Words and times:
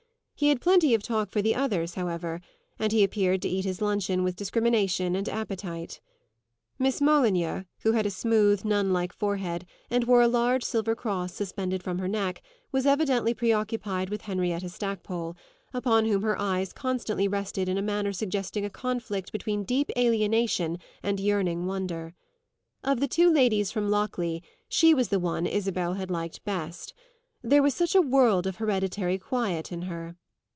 He 0.33 0.49
had 0.49 0.59
plenty 0.59 0.95
of 0.95 1.03
talk 1.03 1.29
for 1.29 1.39
the 1.43 1.53
others, 1.53 1.93
however, 1.93 2.41
and 2.79 2.91
he 2.91 3.03
appeared 3.03 3.43
to 3.43 3.47
eat 3.47 3.63
his 3.63 3.79
luncheon 3.79 4.23
with 4.23 4.35
discrimination 4.35 5.15
and 5.15 5.29
appetite. 5.29 6.01
Miss 6.79 6.99
Molyneux, 6.99 7.65
who 7.83 7.91
had 7.91 8.07
a 8.07 8.09
smooth, 8.09 8.65
nun 8.65 8.91
like 8.91 9.13
forehead 9.13 9.67
and 9.91 10.05
wore 10.05 10.23
a 10.23 10.27
large 10.27 10.63
silver 10.63 10.95
cross 10.95 11.31
suspended 11.31 11.83
from 11.83 11.99
her 11.99 12.07
neck, 12.07 12.41
was 12.71 12.87
evidently 12.87 13.35
preoccupied 13.35 14.09
with 14.09 14.21
Henrietta 14.23 14.69
Stackpole, 14.69 15.35
upon 15.75 16.05
whom 16.05 16.23
her 16.23 16.41
eyes 16.41 16.73
constantly 16.73 17.27
rested 17.27 17.69
in 17.69 17.77
a 17.77 17.81
manner 17.83 18.11
suggesting 18.11 18.65
a 18.65 18.69
conflict 18.71 19.31
between 19.31 19.63
deep 19.63 19.91
alienation 19.95 20.79
and 21.03 21.19
yearning 21.19 21.67
wonder. 21.67 22.15
Of 22.83 22.99
the 22.99 23.07
two 23.07 23.29
ladies 23.31 23.69
from 23.71 23.91
Lockleigh 23.91 24.41
she 24.67 24.95
was 24.95 25.09
the 25.09 25.19
one 25.19 25.45
Isabel 25.45 25.93
had 25.93 26.09
liked 26.09 26.43
best; 26.43 26.95
there 27.43 27.61
was 27.61 27.75
such 27.75 27.93
a 27.93 28.01
world 28.01 28.47
of 28.47 28.55
hereditary 28.55 29.19
quiet 29.19 29.71
in 29.71 29.83
her. 29.83 30.15